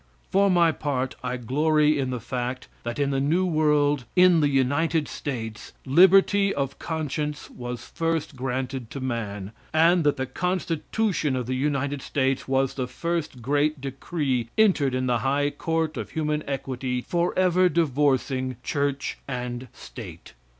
For 0.31 0.49
my 0.49 0.71
part, 0.71 1.15
I 1.23 1.37
glory 1.37 1.99
in 1.99 2.09
the 2.09 2.19
fact 2.19 2.67
that 2.81 2.97
in 2.97 3.11
the 3.11 3.19
New 3.19 3.45
World, 3.45 4.05
in 4.15 4.39
the 4.39 4.49
United 4.49 5.07
States, 5.07 5.73
liberty 5.85 6.51
of 6.55 6.79
conscience 6.79 7.51
was 7.51 7.85
first 7.85 8.35
granted 8.35 8.89
to 8.89 8.99
man, 8.99 9.51
and 9.71 10.03
that 10.03 10.17
the 10.17 10.25
Constitution 10.25 11.35
of 11.35 11.45
the 11.45 11.53
United 11.53 12.01
States 12.01 12.47
was 12.47 12.73
the 12.73 12.87
first 12.87 13.43
great 13.43 13.79
decree 13.79 14.49
entered 14.57 14.95
in 14.95 15.05
the 15.05 15.19
high 15.19 15.51
court 15.51 15.95
of 15.97 16.09
human 16.09 16.43
equity 16.49 17.01
forever 17.01 17.69
divorcing 17.69 18.55
Church 18.63 19.19
and 19.27 19.67
State. 19.71 20.33